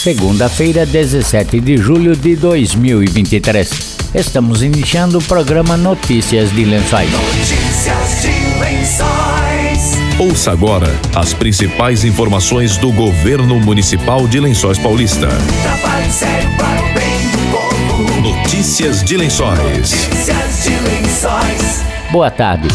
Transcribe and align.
segunda-feira, 0.00 0.86
17 0.86 1.60
de 1.60 1.76
julho 1.76 2.16
de 2.16 2.34
2023. 2.34 3.98
Estamos 4.14 4.62
iniciando 4.62 5.18
o 5.18 5.22
programa 5.22 5.76
Notícias 5.76 6.50
de 6.54 6.64
Lençóis. 6.64 7.10
Notícias 7.10 8.22
de 8.22 8.58
Lençóis. 8.58 10.18
Ouça 10.18 10.52
agora 10.52 10.88
as 11.14 11.34
principais 11.34 12.02
informações 12.02 12.78
do 12.78 12.90
governo 12.90 13.60
municipal 13.60 14.26
de 14.26 14.40
Lençóis 14.40 14.78
Paulista. 14.78 15.28
Trabalho 15.62 16.10
sério 16.10 16.48
para 16.56 16.80
o 16.80 16.94
bem 16.94 17.20
do 17.32 17.38
povo. 17.50 18.20
Notícias 18.22 19.04
de 19.04 19.18
Lençóis. 19.18 19.58
Notícias 19.58 20.62
de 20.64 20.70
Lençóis. 20.70 21.82
Boa 22.10 22.30
tarde. 22.30 22.68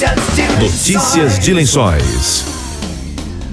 Notícias 0.00 0.34
de 0.34 0.42
Lençóis. 0.42 0.62
Notícias 0.62 1.38
de 1.38 1.52
Lençóis. 1.52 2.44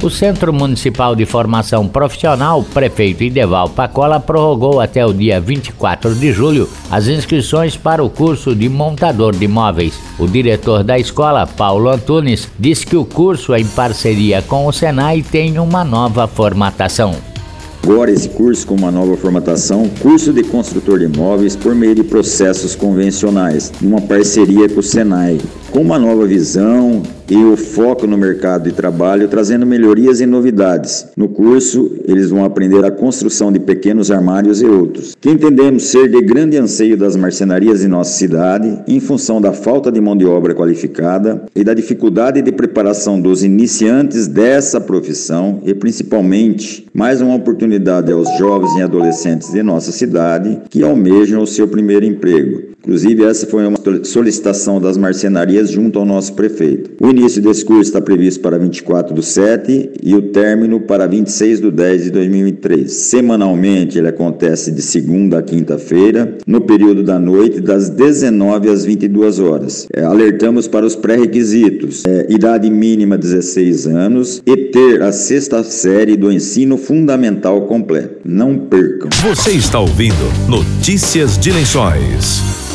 O 0.02 0.10
Centro 0.10 0.54
Municipal 0.54 1.14
de 1.14 1.26
Formação 1.26 1.90
Profissional, 1.90 2.64
prefeito 2.64 3.22
Ideval 3.22 3.68
Pacola, 3.68 4.18
prorrogou 4.18 4.80
até 4.80 5.06
o 5.06 5.12
dia 5.12 5.42
24 5.42 6.16
de 6.16 6.32
julho 6.32 6.70
as 6.90 7.10
inscrições 7.10 7.76
para 7.76 8.02
o 8.02 8.10
curso 8.10 8.56
de 8.56 8.70
montador 8.70 9.36
de 9.36 9.46
móveis. 9.46 10.00
O 10.18 10.26
diretor 10.26 10.86
da 10.86 10.98
escola, 10.98 11.46
Paulo 11.46 11.90
Antunes, 11.90 12.48
disse 12.58 12.88
que 12.88 12.96
o 12.96 13.04
curso, 13.04 13.54
em 13.54 13.66
parceria 13.66 14.42
com 14.42 14.68
o 14.68 14.72
Senai, 14.72 15.22
tem 15.22 15.60
uma 15.60 15.84
nova 15.84 16.30
formatação. 16.30 17.14
Agora 17.84 18.12
esse 18.12 18.28
curso 18.28 18.68
com 18.68 18.76
uma 18.76 18.92
nova 18.92 19.16
formatação, 19.16 19.90
curso 20.02 20.34
de 20.34 20.44
construtor 20.44 21.00
de 21.00 21.06
imóveis 21.06 21.56
por 21.56 21.74
meio 21.74 21.96
de 21.96 22.04
processos 22.04 22.76
convencionais, 22.76 23.72
numa 23.80 24.02
parceria 24.02 24.68
com 24.68 24.82
o 24.82 24.84
Senai, 24.84 25.40
com 25.72 25.82
uma 25.82 26.00
nova 26.00 26.26
visão 26.26 27.04
e 27.30 27.36
o 27.36 27.58
foco 27.58 28.08
no 28.08 28.18
mercado 28.18 28.64
de 28.64 28.72
trabalho, 28.72 29.28
trazendo 29.28 29.66
melhorias 29.66 30.22
e 30.22 30.26
novidades. 30.26 31.08
No 31.16 31.28
curso, 31.28 31.92
eles 32.06 32.30
vão 32.30 32.46
aprender 32.46 32.84
a 32.86 32.92
construção 32.92 33.52
de 33.52 33.60
pequenos 33.60 34.10
armários 34.10 34.62
e 34.62 34.66
outros, 34.66 35.16
que 35.20 35.30
entendemos 35.30 35.88
ser 35.88 36.10
de 36.10 36.22
grande 36.22 36.58
anseio 36.58 36.96
das 36.96 37.16
marcenarias 37.16 37.84
em 37.84 37.88
nossa 37.88 38.18
cidade, 38.18 38.80
em 38.88 39.00
função 39.00 39.42
da 39.42 39.52
falta 39.52 39.92
de 39.92 40.00
mão 40.00 40.16
de 40.16 40.26
obra 40.26 40.56
qualificada 40.56 41.44
e 41.54 41.64
da 41.64 41.74
dificuldade 41.74 42.42
de 42.42 42.52
preparação 42.52 43.20
dos 43.20 43.44
iniciantes 43.44 44.28
dessa 44.28 44.80
profissão 44.80 45.60
e 45.66 45.74
principalmente 45.74 46.88
mais 46.94 47.22
uma 47.22 47.36
oportunidade 47.36 48.12
aos 48.12 48.38
jovens 48.38 48.74
e 48.78 48.82
adolescentes 48.82 49.52
de 49.52 49.62
nossa 49.62 49.92
cidade 49.92 50.60
que 50.70 50.82
almejam 50.82 51.42
o 51.42 51.48
seu 51.48 51.68
primeiro 51.68 52.06
emprego. 52.06 52.78
Inclusive, 52.88 53.26
essa 53.26 53.46
foi 53.46 53.68
uma 53.68 53.78
solicitação 54.06 54.80
das 54.80 54.96
marcenarias 54.96 55.57
junto 55.66 56.00
ao 56.00 56.06
nosso 56.06 56.34
prefeito. 56.34 56.92
O 57.02 57.10
início 57.10 57.42
desse 57.42 57.64
curso 57.64 57.84
está 57.84 58.02
previsto 58.02 58.42
para 58.42 58.58
24 58.58 59.14
do 59.14 59.22
7 59.22 59.92
e 60.04 60.16
o 60.16 60.24
término 60.24 60.80
para 60.82 61.08
26 61.08 61.60
do 61.60 61.72
10 61.72 62.06
de 62.06 62.12
2023. 62.12 62.92
Semanalmente, 62.92 63.98
ele 63.98 64.08
acontece 64.08 64.72
de 64.72 64.82
segunda 64.82 65.40
a 65.40 65.42
quinta-feira, 65.42 66.38
no 66.46 66.62
período 66.62 67.04
da 67.04 67.20
noite, 67.20 67.60
das 67.60 67.90
19 67.90 68.70
às 68.70 68.86
22 68.86 69.40
horas. 69.40 69.88
É, 69.94 70.04
alertamos 70.04 70.68
para 70.68 70.86
os 70.86 70.96
pré-requisitos: 70.96 72.06
é, 72.06 72.28
idade 72.30 72.70
mínima 72.70 73.18
16 73.18 73.88
anos 73.88 74.42
e 74.46 74.56
ter 74.56 75.02
a 75.02 75.12
sexta 75.12 75.64
série 75.64 76.16
do 76.16 76.32
ensino 76.32 76.78
fundamental 76.78 77.68
completo. 77.68 78.20
Não 78.26 78.58
percam. 78.58 79.10
Você 79.24 79.52
está 79.52 79.80
ouvindo 79.80 80.16
Notícias 80.50 81.38
de 81.38 81.52
Lençóis. 81.52 82.67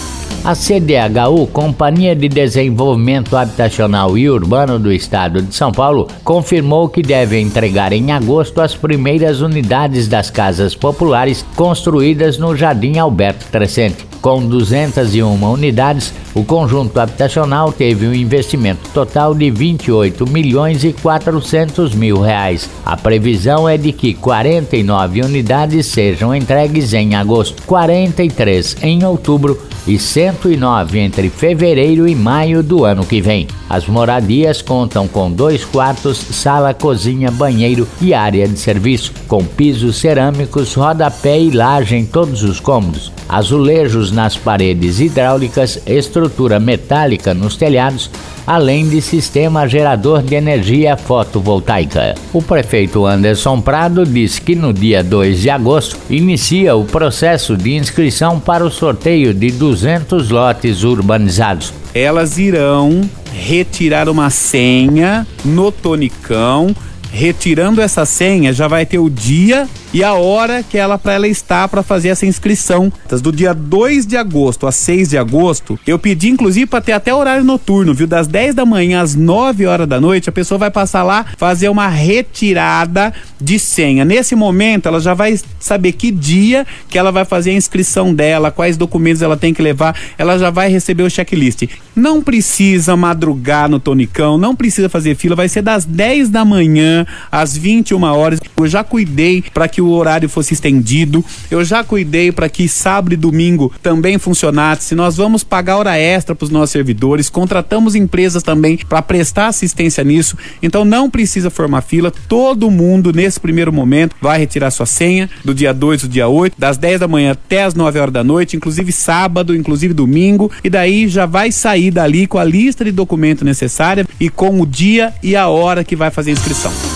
A 0.44 0.56
CDHU, 0.56 1.46
Companhia 1.52 2.16
de 2.16 2.28
Desenvolvimento 2.28 3.36
Habitacional 3.36 4.18
e 4.18 4.28
Urbano 4.28 4.76
do 4.76 4.92
Estado 4.92 5.40
de 5.40 5.54
São 5.54 5.70
Paulo, 5.70 6.08
confirmou 6.24 6.88
que 6.88 7.00
deve 7.00 7.38
entregar 7.38 7.92
em 7.92 8.10
agosto 8.10 8.60
as 8.60 8.74
primeiras 8.74 9.40
unidades 9.40 10.08
das 10.08 10.30
casas 10.30 10.74
populares 10.74 11.46
construídas 11.54 12.38
no 12.38 12.56
Jardim 12.56 12.98
Alberto 12.98 13.46
Crescente. 13.52 14.11
Com 14.22 14.46
201 14.46 15.42
unidades, 15.50 16.14
o 16.32 16.44
conjunto 16.44 17.00
habitacional 17.00 17.72
teve 17.72 18.06
um 18.06 18.14
investimento 18.14 18.88
total 18.94 19.34
de 19.34 19.50
28 19.50 20.30
milhões 20.30 20.84
e 20.84 20.92
400 20.92 21.92
mil 21.92 22.20
reais. 22.20 22.70
A 22.86 22.96
previsão 22.96 23.68
é 23.68 23.76
de 23.76 23.90
que 23.90 24.14
49 24.14 25.22
unidades 25.22 25.86
sejam 25.86 26.32
entregues 26.32 26.94
em 26.94 27.16
agosto, 27.16 27.64
43 27.64 28.76
em 28.80 29.04
outubro 29.04 29.60
e 29.86 29.98
109 29.98 31.00
entre 31.00 31.28
fevereiro 31.28 32.06
e 32.06 32.14
maio 32.14 32.62
do 32.62 32.84
ano 32.84 33.04
que 33.04 33.20
vem. 33.20 33.48
As 33.68 33.86
moradias 33.86 34.62
contam 34.62 35.08
com 35.08 35.30
dois 35.30 35.64
quartos, 35.64 36.18
sala, 36.18 36.72
cozinha, 36.72 37.30
banheiro 37.30 37.88
e 38.00 38.14
área 38.14 38.46
de 38.46 38.58
serviço, 38.58 39.12
com 39.26 39.44
pisos 39.44 39.96
cerâmicos, 39.96 40.74
rodapé 40.74 41.40
e 41.40 41.50
laje 41.50 41.96
em 41.96 42.04
todos 42.04 42.44
os 42.44 42.60
cômodos, 42.60 43.10
azulejos 43.32 44.12
nas 44.12 44.36
paredes 44.36 45.00
hidráulicas, 45.00 45.82
estrutura 45.86 46.60
metálica 46.60 47.32
nos 47.32 47.56
telhados, 47.56 48.10
além 48.46 48.86
de 48.86 49.00
sistema 49.00 49.66
gerador 49.66 50.22
de 50.22 50.34
energia 50.34 50.98
fotovoltaica. 50.98 52.14
O 52.30 52.42
prefeito 52.42 53.06
Anderson 53.06 53.58
Prado 53.62 54.04
disse 54.04 54.38
que 54.38 54.54
no 54.54 54.70
dia 54.70 55.02
2 55.02 55.40
de 55.40 55.48
agosto 55.48 55.96
inicia 56.10 56.76
o 56.76 56.84
processo 56.84 57.56
de 57.56 57.74
inscrição 57.74 58.38
para 58.38 58.64
o 58.64 58.70
sorteio 58.70 59.32
de 59.32 59.50
200 59.50 60.28
lotes 60.28 60.84
urbanizados. 60.84 61.72
Elas 61.94 62.36
irão 62.36 63.00
retirar 63.32 64.10
uma 64.10 64.28
senha 64.28 65.26
no 65.42 65.72
tonicão. 65.72 66.74
Retirando 67.10 67.80
essa 67.80 68.04
senha, 68.06 68.52
já 68.52 68.68
vai 68.68 68.86
ter 68.86 68.98
o 68.98 69.10
dia 69.10 69.68
e 69.92 70.02
a 70.02 70.14
hora 70.14 70.62
que 70.62 70.78
ela 70.78 70.96
para 70.96 71.12
ela 71.12 71.28
estar 71.28 71.68
para 71.68 71.82
fazer 71.82 72.08
essa 72.08 72.24
inscrição. 72.24 72.92
Do 73.20 73.30
dia 73.30 73.52
2 73.52 74.06
de 74.06 74.16
agosto 74.16 74.66
a 74.66 74.72
6 74.72 75.10
de 75.10 75.18
agosto, 75.18 75.78
eu 75.86 75.98
pedi 75.98 76.30
inclusive 76.30 76.66
para 76.66 76.80
ter 76.80 76.92
até 76.92 77.14
horário 77.14 77.44
noturno, 77.44 77.92
viu? 77.92 78.06
Das 78.06 78.26
10 78.26 78.54
da 78.54 78.64
manhã 78.64 79.02
às 79.02 79.14
9 79.14 79.66
horas 79.66 79.86
da 79.86 80.00
noite, 80.00 80.30
a 80.30 80.32
pessoa 80.32 80.58
vai 80.58 80.70
passar 80.70 81.02
lá 81.02 81.26
fazer 81.36 81.68
uma 81.68 81.88
retirada 81.88 83.12
de 83.38 83.58
senha. 83.58 84.04
Nesse 84.04 84.34
momento, 84.34 84.86
ela 84.86 84.98
já 84.98 85.12
vai 85.12 85.38
saber 85.60 85.92
que 85.92 86.10
dia 86.10 86.66
que 86.88 86.98
ela 86.98 87.12
vai 87.12 87.24
fazer 87.24 87.50
a 87.50 87.54
inscrição 87.54 88.14
dela, 88.14 88.50
quais 88.50 88.76
documentos 88.76 89.20
ela 89.20 89.36
tem 89.36 89.52
que 89.52 89.60
levar, 89.60 89.94
ela 90.16 90.38
já 90.38 90.48
vai 90.48 90.70
receber 90.70 91.02
o 91.02 91.10
checklist. 91.10 91.64
Não 91.94 92.22
precisa 92.22 92.96
madrugar 92.96 93.68
no 93.68 93.78
tonicão, 93.78 94.38
não 94.38 94.56
precisa 94.56 94.88
fazer 94.88 95.14
fila, 95.16 95.36
vai 95.36 95.48
ser 95.48 95.60
das 95.60 95.84
10 95.84 96.30
da 96.30 96.44
manhã 96.44 97.06
às 97.30 97.56
21 97.56 98.02
horas. 98.04 98.40
Eu 98.56 98.66
já 98.66 98.82
cuidei 98.82 99.44
para 99.52 99.68
que 99.68 99.81
o 99.82 99.90
horário 99.90 100.28
fosse 100.28 100.54
estendido. 100.54 101.24
Eu 101.50 101.64
já 101.64 101.84
cuidei 101.84 102.32
para 102.32 102.48
que 102.48 102.68
sábado 102.68 103.12
e 103.12 103.16
domingo 103.16 103.72
também 103.82 104.18
funcionasse. 104.18 104.94
Nós 104.94 105.16
vamos 105.16 105.44
pagar 105.44 105.76
hora 105.76 105.98
extra 105.98 106.34
para 106.34 106.44
os 106.44 106.50
nossos 106.50 106.70
servidores, 106.70 107.28
contratamos 107.28 107.94
empresas 107.94 108.42
também 108.42 108.76
para 108.76 109.02
prestar 109.02 109.48
assistência 109.48 110.02
nisso. 110.04 110.36
Então 110.62 110.84
não 110.84 111.10
precisa 111.10 111.50
formar 111.50 111.82
fila. 111.82 112.12
Todo 112.28 112.70
mundo 112.70 113.12
nesse 113.12 113.38
primeiro 113.38 113.72
momento 113.72 114.16
vai 114.20 114.38
retirar 114.38 114.70
sua 114.70 114.86
senha 114.86 115.28
do 115.44 115.54
dia 115.54 115.72
2 115.72 116.02
do 116.02 116.08
dia 116.08 116.28
8, 116.28 116.54
das 116.58 116.76
10 116.76 117.00
da 117.00 117.08
manhã 117.08 117.32
até 117.32 117.64
as 117.64 117.74
9 117.74 117.98
horas 117.98 118.12
da 118.12 118.24
noite, 118.24 118.56
inclusive 118.56 118.92
sábado, 118.92 119.54
inclusive 119.54 119.94
domingo, 119.94 120.50
e 120.62 120.70
daí 120.70 121.08
já 121.08 121.26
vai 121.26 121.50
sair 121.50 121.90
dali 121.90 122.26
com 122.26 122.38
a 122.38 122.44
lista 122.44 122.84
de 122.84 122.92
documento 122.92 123.44
necessária 123.44 124.06
e 124.20 124.28
com 124.28 124.60
o 124.60 124.66
dia 124.66 125.12
e 125.22 125.36
a 125.36 125.48
hora 125.48 125.84
que 125.84 125.96
vai 125.96 126.10
fazer 126.10 126.30
a 126.30 126.34
inscrição. 126.34 126.91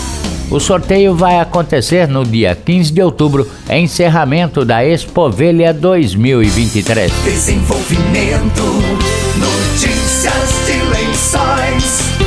O 0.49 0.61
sorteio 0.61 1.13
vai 1.13 1.41
acontecer 1.41 2.07
no 2.07 2.23
dia 2.23 2.55
15 2.55 2.93
de 2.93 3.01
outubro, 3.01 3.45
encerramento 3.69 4.63
da 4.63 4.83
Expovelha 4.85 5.73
2023. 5.73 7.11
Desenvolvimento, 7.25 8.63
notícias 9.37 10.65
de 10.65 10.81
lençóis. 10.89 12.17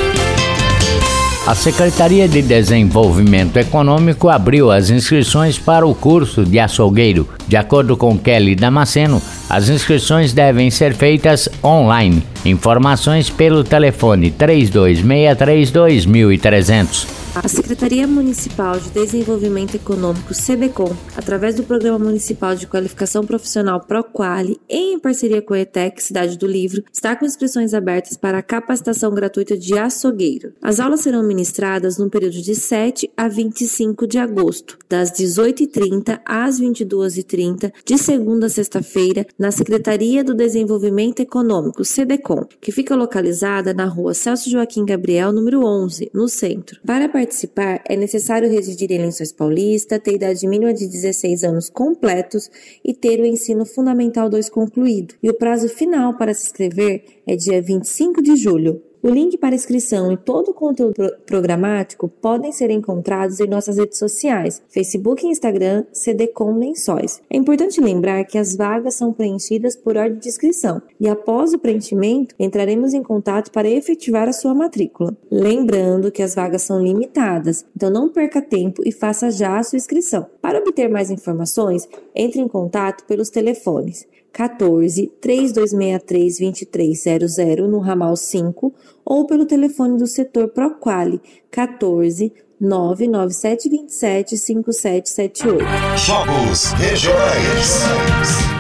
A 1.47 1.55
Secretaria 1.55 2.29
de 2.29 2.43
Desenvolvimento 2.43 3.57
Econômico 3.57 4.29
abriu 4.29 4.71
as 4.71 4.91
inscrições 4.91 5.59
para 5.59 5.87
o 5.87 5.95
curso 5.95 6.45
de 6.45 6.59
açougueiro. 6.59 7.27
De 7.49 7.57
acordo 7.57 7.97
com 7.97 8.19
Kelly 8.19 8.55
Damasceno, 8.55 9.23
as 9.49 9.71
inscrições 9.71 10.35
devem 10.35 10.71
ser 10.71 10.95
feitas 10.95 11.49
online. 11.65 12.23
Informações 12.45 13.31
pelo 13.31 13.65
telefone 13.65 14.31
3263 14.31 15.71
2300. 15.71 17.20
A 17.33 17.47
Secretaria 17.47 18.09
Municipal 18.09 18.81
de 18.81 18.91
Desenvolvimento 18.91 19.77
Econômico, 19.77 20.35
SEDECOM, 20.35 20.93
através 21.17 21.55
do 21.55 21.63
Programa 21.63 21.97
Municipal 21.97 22.57
de 22.57 22.67
Qualificação 22.67 23.25
Profissional 23.25 23.81
PROQUALI, 23.81 24.61
em 24.69 24.99
parceria 24.99 25.41
com 25.41 25.55
a 25.55 25.61
ETEC 25.61 26.03
Cidade 26.03 26.37
do 26.37 26.49
Livro, 26.49 26.83
está 26.93 27.15
com 27.15 27.25
inscrições 27.25 27.73
abertas 27.73 28.17
para 28.17 28.39
a 28.39 28.43
capacitação 28.43 29.15
gratuita 29.15 29.57
de 29.57 29.79
açougueiro. 29.79 30.53
As 30.61 30.81
aulas 30.81 31.03
serão 31.03 31.23
ministradas 31.23 31.99
no 31.99 32.11
período 32.11 32.43
de 32.43 32.57
7 32.57 33.09
a 33.17 33.29
25 33.29 34.09
de 34.09 34.19
agosto, 34.19 34.77
das 34.89 35.13
18h30 35.13 36.21
às 36.27 36.61
22h30, 36.61 37.73
de 37.85 37.97
segunda 37.97 38.47
a 38.47 38.51
sexta-feira, 38.51 39.25
na 39.39 39.53
Secretaria 39.53 40.25
do 40.25 40.35
Desenvolvimento 40.35 41.21
Econômico, 41.21 41.85
SEDECOM, 41.85 42.45
que 42.61 42.73
fica 42.73 42.97
localizada 42.97 43.73
na 43.73 43.85
rua 43.85 44.15
Celso 44.15 44.51
Joaquim 44.51 44.85
Gabriel, 44.85 45.31
número 45.31 45.65
11, 45.65 46.11
no 46.13 46.27
centro. 46.27 46.81
Para 46.85 47.09
participar, 47.21 47.83
é 47.87 47.95
necessário 47.97 48.51
residir 48.51 48.91
em 48.91 48.99
Lençóis 48.99 49.31
Paulista, 49.31 50.01
ter 50.01 50.15
idade 50.15 50.47
mínima 50.47 50.73
de 50.73 50.87
16 50.87 51.45
anos 51.45 51.69
completos 51.69 52.51
e 52.83 52.95
ter 52.95 53.21
o 53.21 53.27
ensino 53.27 53.67
fundamental 53.67 54.31
2 54.31 54.49
concluído. 54.49 55.15
E 55.23 55.29
o 55.29 55.35
prazo 55.35 55.69
final 55.69 56.17
para 56.17 56.33
se 56.33 56.47
inscrever 56.47 57.05
é 57.27 57.37
dia 57.37 57.61
25 57.61 58.23
de 58.23 58.37
julho. 58.37 58.83
O 59.03 59.09
link 59.09 59.39
para 59.39 59.55
inscrição 59.55 60.13
e 60.13 60.17
todo 60.19 60.51
o 60.51 60.55
conteúdo 60.55 61.11
programático 61.25 62.07
podem 62.07 62.53
ser 62.53 62.71
encontrados 62.71 63.41
em 63.41 63.47
nossas 63.47 63.79
redes 63.79 63.99
sociais, 63.99 64.63
Facebook 64.69 65.25
e 65.25 65.31
Instagram, 65.31 65.87
CDCom 65.91 66.59
Lençóis. 66.59 67.23
É 67.31 67.37
importante 67.39 67.81
lembrar 67.81 68.23
que 68.25 68.37
as 68.37 68.55
vagas 68.55 68.95
são 68.97 69.11
preenchidas 69.11 69.75
por 69.75 69.97
ordem 69.97 70.19
de 70.19 70.29
inscrição 70.29 70.83
e 71.01 71.09
após 71.09 71.55
o 71.55 71.59
preenchimento 71.59 72.35
entraremos 72.39 72.93
em 72.93 73.03
contato 73.03 73.51
para 73.51 73.71
efetivar 73.71 74.29
a 74.29 74.35
sua 74.35 74.55
matrícula. 74.55 75.17
Lembrando 75.31 76.13
que 76.13 76.23
as 76.23 76.35
vagas 76.35 76.61
são 76.61 76.83
limitadas, 76.83 77.65
então 77.75 77.89
não 77.89 78.11
perca 78.11 78.43
tempo 78.43 78.83
e 78.85 78.93
faça 78.93 79.31
já 79.31 79.59
a 79.59 79.63
sua 79.63 79.79
inscrição. 79.79 80.27
Para 80.43 80.59
obter 80.59 80.91
mais 80.91 81.11
informações, 81.11 81.89
entre 82.15 82.39
em 82.39 82.49
contato 82.49 83.07
pelos 83.07 83.31
telefones 83.31 84.07
14 84.33 85.13
3263 85.21 86.39
2300 86.39 87.69
no 87.69 87.79
ramal 87.79 88.17
5 88.17 88.73
ou 89.05 89.27
pelo 89.27 89.47
telefone 89.47 89.99
do 89.99 90.07
setor 90.07 90.49
Proquali 90.49 91.21
14 91.51 92.33
99727 92.61 94.37
5778. 94.37 95.65
Jogos 95.97 96.73
regionais. 96.73 98.60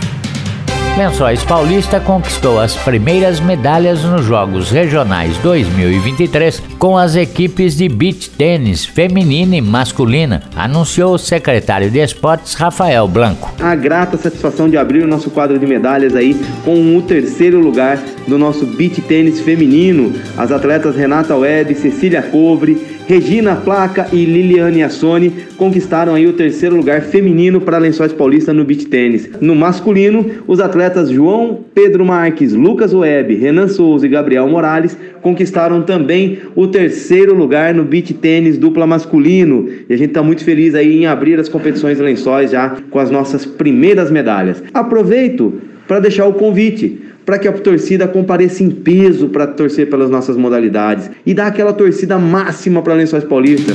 Lençóis 1.00 1.42
Paulista 1.42 1.98
conquistou 1.98 2.60
as 2.60 2.76
primeiras 2.76 3.40
medalhas 3.40 4.04
nos 4.04 4.26
Jogos 4.26 4.70
Regionais 4.70 5.34
2023 5.38 6.62
com 6.78 6.94
as 6.94 7.16
equipes 7.16 7.74
de 7.74 7.88
beach 7.88 8.28
tênis 8.28 8.84
feminina 8.84 9.56
e 9.56 9.62
masculina, 9.62 10.42
anunciou 10.54 11.14
o 11.14 11.18
secretário 11.18 11.90
de 11.90 12.00
Esportes 12.00 12.52
Rafael 12.52 13.08
Blanco. 13.08 13.50
A 13.62 13.74
grata 13.74 14.18
satisfação 14.18 14.68
de 14.68 14.76
abrir 14.76 15.02
o 15.02 15.06
nosso 15.06 15.30
quadro 15.30 15.58
de 15.58 15.66
medalhas 15.66 16.14
aí 16.14 16.38
com 16.66 16.94
o 16.94 17.00
terceiro 17.00 17.58
lugar 17.58 17.98
do 18.28 18.36
nosso 18.36 18.66
beach 18.66 19.00
tênis 19.00 19.40
feminino. 19.40 20.12
As 20.36 20.52
atletas 20.52 20.94
Renata 20.94 21.34
Webb, 21.34 21.76
Cecília 21.76 22.20
Covre, 22.20 22.99
Regina 23.10 23.56
Placa 23.56 24.06
e 24.12 24.24
Liliane 24.24 24.84
Assoni 24.84 25.32
conquistaram 25.56 26.14
aí 26.14 26.28
o 26.28 26.32
terceiro 26.32 26.76
lugar 26.76 27.02
feminino 27.02 27.60
para 27.60 27.76
Lençóis 27.76 28.12
Paulista 28.12 28.52
no 28.52 28.64
beach 28.64 28.86
tênis. 28.86 29.28
No 29.40 29.56
masculino, 29.56 30.24
os 30.46 30.60
atletas 30.60 31.10
João 31.10 31.58
Pedro 31.74 32.04
Marques, 32.04 32.52
Lucas 32.52 32.94
Webb, 32.94 33.34
Renan 33.34 33.66
Souza 33.66 34.06
e 34.06 34.08
Gabriel 34.08 34.46
Morales 34.46 34.96
conquistaram 35.22 35.82
também 35.82 36.38
o 36.54 36.68
terceiro 36.68 37.34
lugar 37.34 37.74
no 37.74 37.82
beach 37.82 38.14
tênis 38.14 38.56
dupla 38.56 38.86
masculino. 38.86 39.68
E 39.88 39.92
a 39.92 39.96
gente 39.96 40.10
está 40.10 40.22
muito 40.22 40.44
feliz 40.44 40.76
aí 40.76 41.00
em 41.02 41.06
abrir 41.06 41.40
as 41.40 41.48
competições 41.48 41.98
Lençóis 41.98 42.52
já 42.52 42.76
com 42.92 42.98
as 43.00 43.10
nossas 43.10 43.44
primeiras 43.44 44.08
medalhas. 44.08 44.62
Aproveito 44.72 45.60
para 45.88 45.98
deixar 45.98 46.26
o 46.26 46.34
convite 46.34 47.09
para 47.30 47.38
que 47.38 47.46
a 47.46 47.52
torcida 47.52 48.08
compareça 48.08 48.64
em 48.64 48.70
peso 48.70 49.28
para 49.28 49.46
torcer 49.46 49.88
pelas 49.88 50.10
nossas 50.10 50.36
modalidades 50.36 51.08
e 51.24 51.32
dar 51.32 51.46
aquela 51.46 51.72
torcida 51.72 52.18
máxima 52.18 52.82
para 52.82 52.94
Lençóis 52.94 53.22
Paulista. 53.22 53.72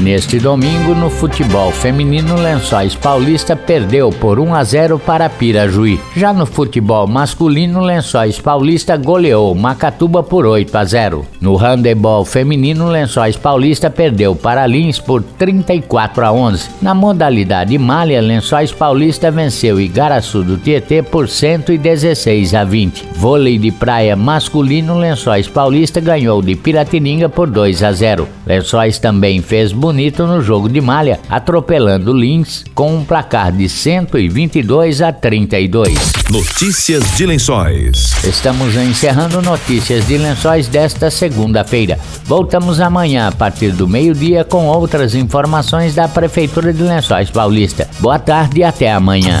Neste 0.00 0.38
domingo, 0.38 0.94
no 0.94 1.10
futebol 1.10 1.70
feminino, 1.70 2.34
Lençóis 2.34 2.94
Paulista 2.94 3.54
perdeu 3.54 4.08
por 4.08 4.40
1 4.40 4.54
a 4.54 4.64
0 4.64 4.98
para 4.98 5.28
Pirajuí. 5.28 6.00
Já 6.16 6.32
no 6.32 6.46
futebol 6.46 7.06
masculino, 7.06 7.80
Lençóis 7.80 8.40
Paulista 8.40 8.96
goleou 8.96 9.54
Macatuba 9.54 10.22
por 10.22 10.46
8 10.46 10.74
a 10.74 10.84
0. 10.86 11.26
No 11.38 11.54
handebol 11.54 12.24
feminino, 12.24 12.88
Lençóis 12.88 13.36
Paulista 13.36 13.90
perdeu 13.90 14.34
para 14.34 14.66
Lins 14.66 14.98
por 14.98 15.22
34 15.22 16.24
a 16.24 16.32
11. 16.32 16.70
Na 16.80 16.94
modalidade 16.94 17.76
malha, 17.76 18.22
Lençóis 18.22 18.72
Paulista 18.72 19.30
venceu 19.30 19.78
Igaraçu 19.78 20.42
do 20.42 20.56
Tietê 20.56 21.02
por 21.02 21.28
116 21.28 22.54
a 22.54 22.64
20. 22.64 23.06
Vôlei 23.16 23.58
de 23.58 23.70
praia 23.70 24.16
masculino, 24.16 24.98
Lençóis 24.98 25.46
Paulista 25.46 26.00
ganhou 26.00 26.40
de 26.40 26.56
Piratininga 26.56 27.28
por 27.28 27.50
2 27.50 27.82
a 27.82 27.92
0. 27.92 28.26
Lençóis 28.46 28.98
também 28.98 29.42
fez 29.42 29.74
bonito 29.90 30.24
no 30.24 30.40
jogo 30.40 30.68
de 30.68 30.80
malha, 30.80 31.18
atropelando 31.28 32.12
Lins 32.12 32.62
com 32.76 32.94
um 32.94 33.04
placar 33.04 33.50
de 33.50 33.68
122 33.68 35.02
a 35.02 35.12
32. 35.12 36.12
Notícias 36.30 37.16
de 37.16 37.26
Lençóis. 37.26 38.12
Estamos 38.22 38.76
encerrando 38.76 39.42
notícias 39.42 40.06
de 40.06 40.16
Lençóis 40.16 40.68
desta 40.68 41.10
segunda-feira. 41.10 41.98
Voltamos 42.24 42.80
amanhã 42.80 43.26
a 43.26 43.32
partir 43.32 43.72
do 43.72 43.88
meio-dia 43.88 44.44
com 44.44 44.66
outras 44.66 45.16
informações 45.16 45.92
da 45.92 46.06
Prefeitura 46.06 46.72
de 46.72 46.84
Lençóis 46.84 47.28
Paulista. 47.28 47.88
Boa 47.98 48.20
tarde 48.20 48.60
e 48.60 48.64
até 48.64 48.92
amanhã. 48.92 49.40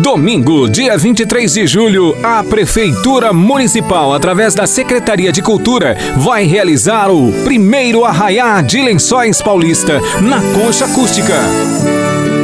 Domingo, 0.00 0.70
dia 0.70 0.96
23 0.96 1.52
de 1.52 1.66
julho, 1.66 2.16
a 2.22 2.42
Prefeitura 2.42 3.32
Municipal, 3.32 4.14
através 4.14 4.54
da 4.54 4.66
Secretaria 4.66 5.30
de 5.30 5.42
Cultura, 5.42 5.96
vai 6.16 6.44
realizar 6.44 7.10
o 7.10 7.30
primeiro 7.44 8.04
arraiá 8.04 8.62
de 8.62 8.80
Lençóis 8.80 9.42
Paulista 9.42 10.00
na 10.22 10.40
Concha 10.54 10.86
Acústica. 10.86 11.34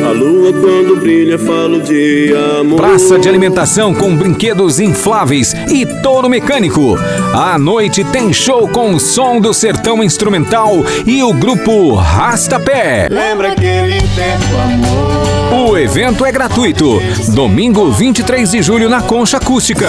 A 0.07 0.11
lua 0.11 0.52
quando 0.52 1.00
brilha 1.00 1.38
falo 1.38 1.81
de 1.81 2.35
amor. 2.61 2.76
Praça 2.76 3.19
de 3.19 3.28
alimentação 3.28 3.95
com 3.95 4.14
brinquedos 4.14 4.78
infláveis 4.78 5.55
e 5.71 5.87
touro 6.02 6.28
mecânico. 6.28 6.97
À 7.35 7.59
noite 7.59 8.05
tem 8.05 8.33
show 8.33 8.69
com 8.69 8.95
o 8.95 9.00
som 9.00 9.40
do 9.40 9.55
sertão 9.55 10.05
instrumental 10.05 10.85
e 11.07 11.23
o 11.23 11.33
grupo 11.33 11.95
Rastapé. 11.95 13.09
Lembra 13.11 13.52
aquele 13.52 14.00
tempo 14.00 14.57
amor. 14.62 15.18
O 15.50 15.78
evento 15.78 16.26
é 16.26 16.33
gratuito. 16.33 17.00
Domingo 17.35 17.90
23 17.90 18.50
de 18.50 18.62
julho 18.62 18.88
na 18.88 19.00
Concha 19.00 19.38
Acústica. 19.38 19.88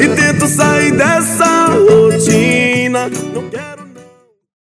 E 0.00 0.08
tento 0.08 0.46
sair 0.46 0.92
dessa 0.92 1.66
rotina. 1.66 3.08
Não 3.32 3.48
quero 3.48 3.77